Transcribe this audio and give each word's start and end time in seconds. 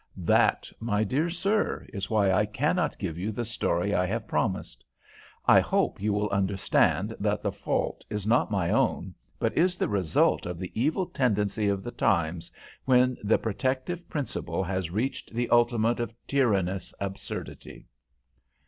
That, 0.17 0.67
my 0.79 1.03
dear 1.03 1.29
sir, 1.29 1.85
is 1.93 2.09
why 2.09 2.31
I 2.31 2.47
cannot 2.47 2.97
give 2.97 3.19
you 3.19 3.31
the 3.31 3.45
story 3.45 3.93
I 3.93 4.07
have 4.07 4.27
promised. 4.27 4.83
I 5.45 5.59
hope 5.59 6.01
you 6.01 6.11
will 6.11 6.27
understand 6.31 7.15
that 7.19 7.43
the 7.43 7.51
fault 7.51 8.03
is 8.09 8.25
not 8.25 8.49
my 8.49 8.71
own, 8.71 9.13
but 9.37 9.55
is 9.55 9.77
the 9.77 9.87
result 9.87 10.47
of 10.47 10.57
the 10.57 10.71
evil 10.73 11.05
tendency 11.05 11.67
of 11.67 11.83
the 11.83 11.91
times, 11.91 12.51
when 12.85 13.15
the 13.23 13.37
protective 13.37 14.09
principle 14.09 14.63
has 14.63 14.89
reached 14.89 15.35
the 15.35 15.47
ultimate 15.49 15.99
of 15.99 16.11
tyrannous 16.25 16.95
absurdity. 16.99 17.85